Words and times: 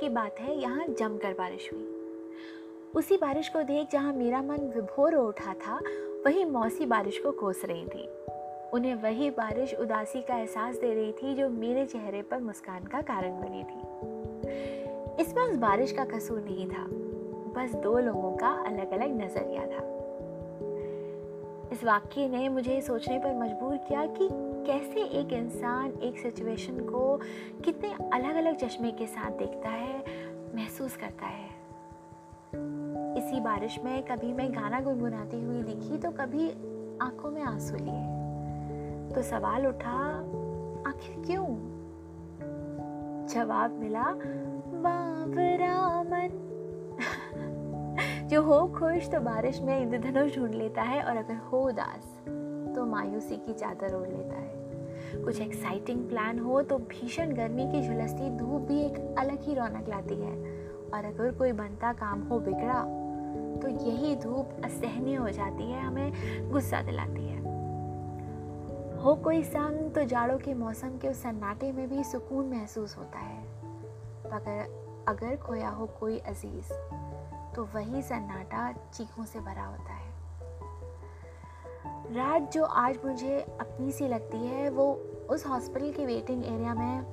की 0.00 0.08
बात 0.08 0.40
है, 0.40 0.60
यहाँ 0.60 0.86
जमकर 0.88 1.32
बारिश 1.32 1.70
हुई। 1.72 1.92
उसी 2.94 3.16
बारिश 3.16 3.48
को 3.48 3.62
देख 3.62 3.88
जहाँ 3.92 4.12
मेरा 4.12 4.42
मन 4.42 4.72
विभोर 4.76 5.14
हो 5.14 5.28
उठा 5.28 5.54
था, 5.54 5.80
वही 6.26 6.44
मौसी 6.44 6.86
बारिश 6.86 7.18
को 7.18 7.32
कोस 7.32 7.62
रही 7.64 7.86
थी। 7.86 8.08
उन्हें 8.72 8.94
वही 8.94 9.30
बारिश 9.30 9.74
उदासी 9.74 10.22
का 10.22 10.36
एहसास 10.36 10.76
दे 10.76 10.94
रही 10.94 11.12
थी, 11.12 11.34
जो 11.34 11.48
मेरे 11.48 11.86
चेहरे 11.86 12.22
पर 12.22 12.40
मुस्कान 12.40 12.84
का 12.84 13.00
कारण 13.00 13.40
बनी 13.40 13.64
थी। 13.64 15.22
इसमें 15.22 15.42
उस 15.42 15.56
बारिश 15.56 15.92
का 15.92 16.04
कसूर 16.04 16.40
नहीं 16.40 16.68
था, 16.68 16.86
बस 17.56 17.74
दो 17.74 17.98
लोगों 17.98 18.36
का 18.36 18.48
अलग 18.48 18.90
अलग 18.90 19.24
नज़रिया 19.24 19.66
था। 19.66 19.84
इस 21.72 21.84
वाक्य 21.84 22.28
ने 22.28 22.48
मुझे 22.48 22.80
सोचने 22.80 23.18
पर 23.18 23.34
मजबूर 23.34 23.76
किया 23.76 24.06
कि 24.06 24.28
कैसे 24.66 25.02
एक 25.02 25.32
इंसान 25.32 25.90
एक 25.90 26.18
सिचुएशन 26.18 26.80
को 26.80 27.20
कितने 27.64 27.92
अलग 27.92 28.34
अलग 28.34 28.56
चश्मे 28.56 28.90
के 28.90 29.06
साथ 29.06 29.30
देखता 29.30 29.68
है, 29.68 30.04
महसूस 30.56 30.96
करता 30.96 31.26
है? 31.26 31.48
इसी 33.18 33.40
बारिश 33.40 33.80
में 33.84 34.02
कभी 34.02 34.32
मैं 34.32 34.54
गाना 34.54 34.80
गुनगुनाती 34.80 35.44
हुई 35.44 35.62
दिखी 35.62 35.98
तो 35.98 36.10
कभी 36.10 36.50
आँखों 37.02 37.30
में 37.30 37.42
आँसू 37.42 37.76
लिए। 37.76 38.16
तो 39.14 39.22
सवाल 39.22 39.66
उठा, 39.66 40.18
आखिर 40.90 41.24
क्यों? 41.26 41.46
जवाब 43.26 43.70
मिला, 43.70 44.12
बाबरा 44.74 46.02
मन। 46.02 46.42
जो 48.28 48.42
हो 48.42 48.66
खुश 48.66 49.10
तो 49.10 49.20
बारिश 49.20 49.60
में 49.60 49.80
इंद्रधनुष 49.80 50.36
ढूंढ 50.36 50.54
लेता 50.54 50.82
है 50.82 51.02
और 51.02 51.16
अगर 51.16 51.36
हो 51.36 51.62
उदास। 51.62 52.20
तो 52.76 52.84
मायूसी 52.86 53.36
की 53.36 53.52
चादर 53.52 53.94
ओढ़ 53.94 54.08
लेता 54.08 54.36
है। 54.36 55.24
कुछ 55.24 55.40
एक्साइटिंग 55.40 56.08
प्लान 56.08 56.38
हो 56.38 56.62
तो 56.62 56.78
भीषण 56.78 57.32
गर्मी 57.32 57.66
की 57.72 57.82
झुलसती 57.86 58.30
धूप 58.30 58.62
भी 58.62 58.80
एक 58.80 59.14
अलग 59.18 59.42
ही 59.42 59.54
रौनक 59.54 59.88
लाती 59.88 60.14
है। 60.14 60.34
और 60.94 61.04
अगर 61.04 61.32
कोई 61.32 61.52
बनता 61.52 61.92
काम 61.92 62.22
हो 62.22 62.38
बिगड़ा 62.40 62.84
तो 63.62 63.68
यही 63.68 64.14
धूप 64.16 64.50
असहनीय 64.64 65.16
हो 65.16 65.28
जाती 65.28 65.70
है, 65.70 65.82
हमें 65.82 66.50
गुस्सा 66.50 66.82
दिलाती 66.82 67.26
है। 67.26 67.40
हो 68.96 69.14
कोई 69.14 69.42
संग 69.42 69.90
तो 69.90 70.04
जाड़ों 70.04 70.38
के 70.38 70.54
मौसम 70.54 70.98
के 70.98 71.08
उस 71.08 71.22
सन्नाटे 71.22 71.72
में 71.72 71.88
भी 71.88 72.04
सुकून 72.04 72.46
महसूस 72.46 72.96
होता 72.98 73.18
है। 73.18 73.42
अगर 74.32 75.04
अगर 75.08 75.36
खोया 75.36 75.68
हो 75.68 75.86
कोई 76.00 76.18
अज़ीज़ 76.18 76.72
तो 77.54 77.64
वही 77.74 78.02
सन्नाटा 78.02 78.72
चीखों 78.72 79.24
से 79.24 79.40
भरा 79.40 79.64
होता 79.64 79.92
है। 79.92 80.05
रात 82.16 82.52
जो 82.52 82.64
आज 82.64 82.98
मुझे 83.04 83.38
अपनी 83.60 83.92
सी 83.92 84.06
लगती 84.08 84.38
है, 84.38 84.68
वो 84.70 84.84
उस 85.30 85.46
हॉस्पिटल 85.46 85.90
के 85.92 86.04
वेटिंग 86.06 86.44
एरिया 86.44 86.74
में 86.74 87.04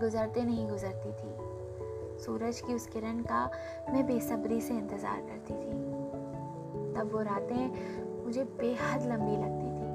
गुजरते 0.00 0.42
नहीं 0.42 0.68
गुजरती 0.68 1.12
थी। 1.12 2.20
सूरज 2.24 2.60
की 2.60 2.74
उस 2.74 2.86
किरण 2.86 3.20
का 3.22 3.50
मैं 3.90 4.06
बेसब्री 4.06 4.60
से 4.60 4.74
इंतज़ार 4.74 5.20
करती 5.20 5.54
थी। 5.54 5.72
तब 6.94 7.10
वो 7.12 7.20
रातें 7.20 8.24
मुझे 8.24 8.44
बेहद 8.44 9.02
लंबी 9.02 9.36
लगती 9.36 9.68
थी। 9.68 9.90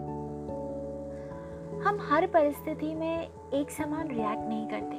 हम 1.82 2.00
हर 2.02 2.28
परिस्थिति 2.28 2.94
में 2.96 3.30
एक 3.54 3.72
समान 3.72 4.08
रिएक्ट 4.08 4.48
नहीं 4.50 4.68
करते। 4.68 4.98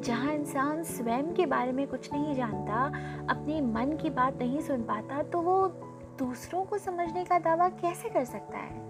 जहाँ 0.00 0.32
इंसान 0.34 0.82
स्वयं 0.84 1.34
के 1.34 1.46
बारे 1.46 1.72
में 1.72 1.86
कुछ 1.86 2.12
नहीं 2.12 2.34
जानता, 2.34 2.84
अपने 3.30 3.60
मन 3.60 3.96
की 4.02 4.10
बात 4.10 4.38
नहीं 4.38 4.60
सुन 4.60 4.82
पाता 4.82 5.22
तो 5.22 5.40
वो 5.40 5.72
दूसरों 6.18 6.64
को 6.64 6.78
समझने 6.78 7.24
का 7.24 7.38
दावा 7.38 7.68
कैसे 7.68 8.08
कर 8.08 8.24
सकता 8.24 8.58
है? 8.58 8.88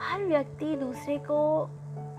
हर 0.00 0.24
व्यक्ति 0.24 0.76
दूसरे 0.76 1.18
को 1.18 1.60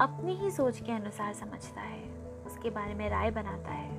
अपनी 0.02 0.34
ही 0.34 0.52
सोच 0.52 0.80
के 0.80 0.92
अनुसार 0.92 1.34
समझता 1.34 1.82
है, 1.82 2.04
उसके 2.46 2.70
बारे 2.70 2.94
में 2.94 3.10
राय 3.10 3.32
बनाता 3.32 3.72
है। 3.72 3.96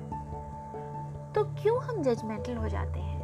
तो 1.33 1.43
क्यों 1.43 1.81
हम 1.81 2.03
जजमेंटल 2.03 2.55
हो 2.55 2.69
जाते 2.69 2.99
हैं? 2.99 3.17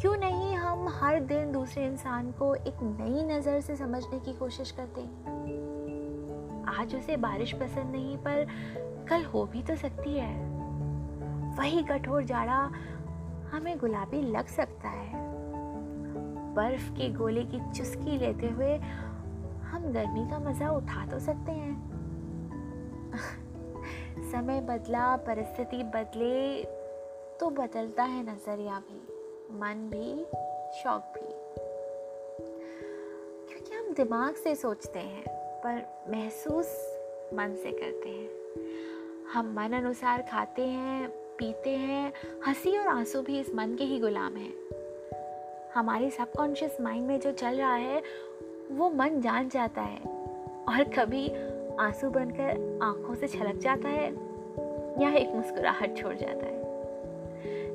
क्यों 0.00 0.16
नहीं 0.16 0.54
हम 0.54 0.88
हर 0.88 1.20
दिन 1.20 1.52
दूसरे 1.52 1.86
इंसान 1.86 2.32
को 2.32 2.54
एक 2.54 2.76
नई 2.82 3.36
नज़र 3.36 3.60
से 3.60 3.76
समझने 3.76 4.18
की 4.20 4.32
कोशिश 4.32 4.70
करते 4.70 5.00
आज 6.80 6.94
उसे 6.94 7.16
बारिश 7.16 7.52
पसंद 7.52 7.92
नहीं, 7.92 8.16
पर 8.16 8.46
कल 9.08 9.24
हो 9.24 9.44
भी 9.44 9.62
तो 9.62 9.76
सकती 9.76 10.18
है। 10.18 10.56
वही 11.56 11.82
कठोर 11.82 12.24
जाड़ा 12.24 12.70
हमें 13.50 13.78
गुलाबी 13.78 14.22
लग 14.22 14.46
सकता 14.46 14.88
है। 14.88 15.12
बर्फ़ 16.54 16.90
के 16.90 17.12
गोले 17.12 17.44
की 17.44 17.72
चुस्की 17.72 18.18
लेते 18.18 18.48
हुए 18.48 18.76
हम 19.60 19.92
गर्मी 19.92 20.30
का 20.30 20.38
मज़ा 20.38 20.70
उठा 20.70 21.06
तो 21.06 21.18
सकते 21.18 21.52
हैं। 21.52 21.96
समय 24.32 24.60
बदला, 24.60 25.16
परिस्थिति 25.16 25.82
बदले 25.82 26.64
तो 27.40 27.50
बदलता 27.50 28.02
है 28.02 28.34
नज़रिया 28.34 28.78
भी, 28.78 29.00
मन 29.52 29.90
भी, 29.90 30.24
शौक 30.82 31.02
भी। 31.02 31.28
क्योंकि 33.48 33.74
हम 33.74 33.94
दिमाग 33.94 34.34
से 34.34 34.54
सोचते 34.54 34.98
हैं, 34.98 35.24
पर 35.34 36.04
महसूस 36.10 36.98
मन 37.34 37.54
से 37.62 37.72
करते 37.72 38.08
हैं। 38.08 38.28
हम 39.32 39.54
मन 39.56 39.72
अनुसार 39.72 40.22
खाते 40.22 40.62
हैं 40.62 41.25
पीते 41.38 41.70
हैं, 41.70 42.12
हँसी 42.46 42.76
और 42.78 42.86
आँसू 42.88 43.20
भी 43.22 43.38
इस 43.40 43.54
मन 43.54 43.74
के 43.74 43.84
ही 43.84 43.98
गुलाम 44.00 44.36
हैं। 44.36 44.52
हमारे 45.74 46.10
सबकॉन्शियस 46.10 46.76
माइंड 46.80 47.06
में 47.06 47.18
जो 47.20 47.32
चल 47.32 47.56
रहा 47.56 47.74
है, 47.74 48.02
वो 48.72 48.90
मन 48.90 49.20
जान 49.20 49.48
जाता 49.48 49.82
है 49.82 49.98
और 50.68 50.84
कभी 50.98 51.28
आँसू 51.80 52.10
बनकर 52.10 52.78
आँखों 52.82 53.14
से 53.14 53.28
छलक 53.28 53.58
जाता 53.58 53.88
है 53.88 54.06
या 55.02 55.12
एक 55.12 55.34
मुस्कुराहट 55.34 55.96
छोड़ 55.96 56.14
जाता 56.14 56.46
है। 56.46 56.64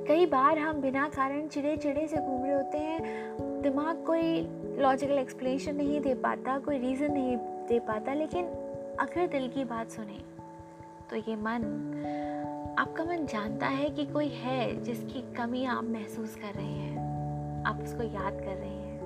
कई 0.05 0.25
बार 0.25 0.57
हम 0.57 0.81
बिना 0.81 1.07
कारण 1.09 1.47
चिड़े 1.47 1.77
चिड़े 1.77 2.07
से 2.07 2.17
घूम 2.17 2.43
रहे 2.43 2.53
होते 2.53 2.77
हैं, 2.77 3.61
दिमाग 3.61 4.03
कोई 4.05 4.41
लॉजिकल 4.81 5.17
एक्सप्लेनेशन 5.17 5.75
नहीं 5.75 6.01
दे 6.01 6.13
पाता, 6.13 6.57
कोई 6.59 6.77
रीज़न 6.77 7.11
नहीं 7.13 7.37
दे 7.67 7.79
पाता, 7.79 8.13
लेकिन 8.13 8.45
अगर 8.99 9.27
दिल 9.27 9.47
की 9.47 9.63
बात 9.63 9.89
सुने 9.89 10.19
तो 11.09 11.15
ये 11.15 11.35
मन 11.35 11.61
आपका 12.77 13.03
मन 13.03 13.25
जानता 13.25 13.67
है 13.67 13.89
कि 13.89 14.05
कोई 14.05 14.27
है 14.27 14.83
जिसकी 14.83 15.33
कमी 15.33 15.65
आप 15.65 15.83
महसूस 15.83 16.35
कर 16.35 16.53
रहे 16.53 16.65
हैं। 16.65 17.11
आप 17.65 17.79
उसको 17.83 18.03
याद 18.03 18.33
कर 18.33 18.55
रहे 18.55 18.69
हैं। 18.69 19.01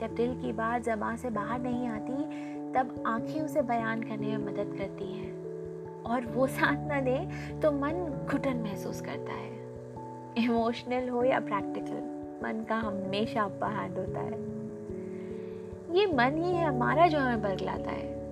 जब 0.00 0.14
दिल 0.14 0.40
की 0.40 0.52
बात 0.52 0.82
जबान 0.82 1.16
से 1.16 1.30
बाहर 1.30 1.60
नहीं 1.60 1.88
आती, 1.88 2.46
तब 2.72 3.04
आँखें 3.06 3.42
उसे 3.42 3.62
बयान 3.62 4.02
करने 4.02 4.36
में 4.36 4.46
मदद 4.46 4.78
करती 4.78 5.12
हैं। 5.12 5.36
और 6.02 6.26
वो 6.26 6.46
साथ 6.46 6.88
ना 6.88 7.00
दे 7.00 7.28
तो 7.60 7.72
मन 7.72 8.26
घुटन 8.30 8.56
महसूस 8.56 9.00
करता 9.00 9.32
है। 9.32 9.56
इमोशनल 10.44 11.08
हो 11.08 11.24
या 11.24 11.40
प्रैक्टिकल, 11.40 12.16
मन 12.44 12.66
का 12.68 12.76
हमेशा 12.76 13.42
अप्पा 13.42 13.66
हैंड 13.66 13.98
होता 13.98 14.20
है। 14.20 14.56
ये 15.98 16.06
मन 16.06 16.44
ही 16.44 16.50
है 16.50 16.64
हमारा 16.64 17.06
जो 17.06 17.18
हमें 17.18 17.42
बरगलाता 17.42 17.90
है। 17.90 18.25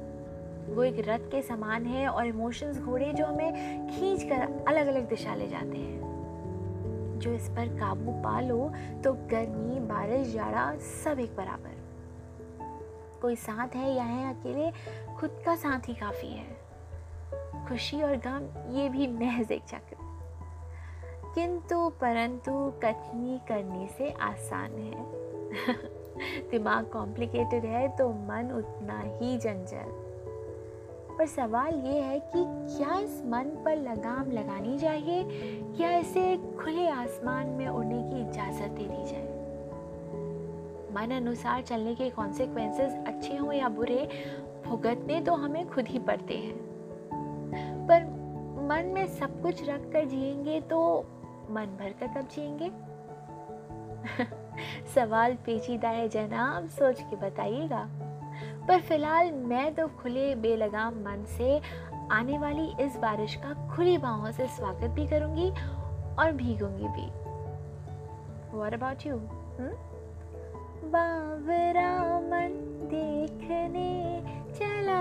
वो 0.69 0.85
एक 0.85 1.09
रथ 1.09 1.19
के 1.19 1.43
समान 1.43 1.87
है 1.87 2.09
और 2.09 2.27
इमोशंस 2.27 2.79
घोड़े 2.79 3.13
जो 3.13 3.27
हमें 3.27 3.53
खींच 3.89 4.23
कर 4.23 4.65
अलग 4.69 4.87
अलग 4.87 5.09
दिशा 5.09 5.35
ले 5.35 5.49
जाते 5.49 5.79
हैं। 5.79 6.15
जो 7.19 7.33
इस 7.33 7.49
पर 7.49 7.69
काबू 7.69 8.13
पा 8.13 8.41
लो 8.41 8.73
तो 9.05 9.13
गर्मी, 9.13 9.81
बारिश, 9.81 10.29
जाड़ा 10.29 10.77
सब 10.77 11.19
एक 11.19 11.37
बराबर। 11.37 11.85
कोई 13.23 13.37
साथ 13.37 13.69
है 13.69 13.95
या 13.95 14.05
है 14.05 14.41
अकेले, 14.41 14.71
खुद 15.17 15.43
का 15.47 15.57
साथ 15.57 15.89
ही 15.89 15.95
काफ़ी 15.95 16.29
है। 16.29 16.57
खुशी 17.69 18.03
और 18.03 18.17
गम, 18.17 18.73
ये 18.75 18.89
भी 18.89 19.07
महज 19.07 19.53
एक 19.53 19.63
चक्र। 19.63 19.97
किंतु, 21.35 21.89
परंतु 21.89 22.73
कथनी 22.85 23.41
करने 23.49 23.89
से 23.99 24.11
आसान 24.11 24.71
है। 24.71 25.05
दिमाग 26.51 26.87
कॉम्प्लिकेटेड 26.87 27.65
है 27.65 27.97
तो 27.97 28.09
मन 28.09 28.53
उतना 28.53 29.01
ही 29.01 29.39
जंजल 29.39 30.03
पर 31.19 31.27
सवाल 31.27 31.75
ये 31.75 32.01
है 32.01 32.21
कि 32.21 32.45
क्या 32.77 32.99
इस 32.99 33.22
मन 33.27 33.63
पर 33.65 33.77
लगाम 33.77 34.31
लगानी 34.31 34.78
चाहिए? 34.78 35.22
या 35.81 35.99
इसे 35.99 36.37
खुले 36.37 36.89
आसमान 36.89 37.47
में 37.47 37.69
उड़ने 37.69 38.03
की 38.03 38.31
इजाज़त 38.31 38.71
दे 38.71 38.83
दी 38.83 39.05
जाए? 39.05 39.34
मन 40.93 41.16
अनुसार 41.16 41.63
चलने 41.63 41.95
के 41.95 42.11
कॉन्सिक्वेंसेस 42.11 42.93
अच्छे 43.07 43.37
हों 43.37 43.53
या 43.53 43.69
बुरे, 43.69 44.09
भुगतने 44.66 45.21
तो 45.21 45.34
हमें 45.34 45.71
खुद 45.71 45.89
ही 45.89 45.99
पड़ते 45.99 46.34
हैं। 46.34 46.57
पर 47.87 48.05
मन 48.69 48.84
में 48.84 49.07
सब 49.07 49.43
कुछ 49.43 49.69
रख 49.69 49.93
कर 49.93 50.05
जिएँगे 50.05 50.60
तो 50.60 51.05
मन 51.51 51.67
भर 51.67 51.95
कर 52.01 52.07
कब 52.07 52.28
जिएँगे? 52.28 52.71
सवाल 54.95 55.34
पेचीदा 55.34 55.89
है 55.89 56.09
जनाब, 56.09 56.67
सोच 56.69 57.01
के 57.01 57.17
बताइएगा। 57.17 57.89
पर 58.69 58.81
फ़िलहाल 58.81 59.33
मैं 59.33 59.75
तो 59.75 59.87
खुले 59.89 60.34
बेलगाम 60.34 60.95
मन 60.95 61.25
से 61.28 61.61
आने 62.11 62.39
वाली 62.39 62.84
इस 62.84 62.97
बारिश 62.97 63.34
का 63.34 63.75
खुली 63.77 63.99
बाहों 63.99 64.33
से 64.33 64.47
स्वागत 64.47 64.91
भी 64.91 65.07
करूँगी 65.07 65.51
और 66.19 66.33
भीगूँगी 66.33 66.89
भी। 66.89 67.07
वॉट 68.59 68.75
अबाउट 68.75 69.07
यू 69.07 69.16
बाबरा 70.89 72.21
मन 72.21 72.53
देखने 72.91 73.91
चला 74.59 75.01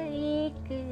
एक 0.00 0.89